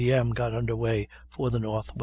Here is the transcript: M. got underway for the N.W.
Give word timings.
M. 0.09 0.31
got 0.31 0.55
underway 0.55 1.07
for 1.29 1.51
the 1.51 1.57
N.W. 1.59 1.93